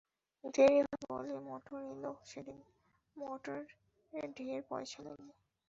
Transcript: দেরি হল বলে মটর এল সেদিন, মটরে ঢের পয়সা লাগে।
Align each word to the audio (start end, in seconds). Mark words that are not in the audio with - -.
দেরি 0.53 0.79
হল 0.81 1.01
বলে 1.11 1.35
মটর 1.47 1.79
এল 1.91 2.03
সেদিন, 2.25 2.59
মটরে 3.15 3.61
ঢের 4.35 4.61
পয়সা 4.69 4.99
লাগে। 5.05 5.29